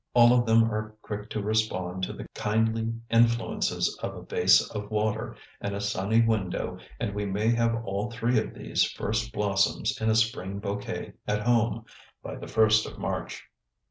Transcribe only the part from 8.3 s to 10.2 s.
of these first blossoms in a